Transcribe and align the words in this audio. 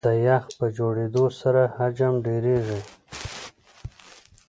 د 0.07 0.09
یخ 0.27 0.43
په 0.59 0.65
جوړېدو 0.77 1.25
سره 1.39 1.61
حجم 1.77 2.13
ډېرېږي. 2.25 2.81